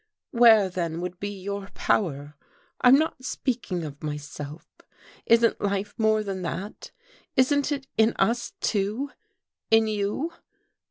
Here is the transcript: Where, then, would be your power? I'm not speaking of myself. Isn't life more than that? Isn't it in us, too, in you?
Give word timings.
Where, 0.31 0.67
then, 0.67 0.99
would 1.01 1.19
be 1.19 1.29
your 1.29 1.67
power? 1.75 2.35
I'm 2.81 2.95
not 2.97 3.23
speaking 3.23 3.83
of 3.85 4.01
myself. 4.01 4.65
Isn't 5.27 5.61
life 5.61 5.93
more 5.95 6.23
than 6.23 6.41
that? 6.41 6.89
Isn't 7.37 7.71
it 7.71 7.85
in 7.99 8.13
us, 8.17 8.53
too, 8.61 9.11
in 9.69 9.85
you? 9.85 10.33